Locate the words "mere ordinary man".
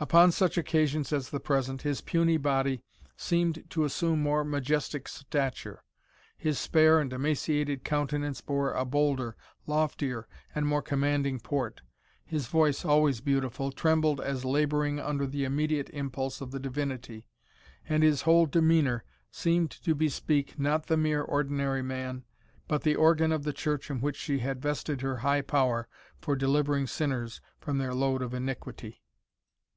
20.98-22.24